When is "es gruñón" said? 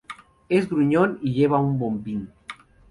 0.49-1.19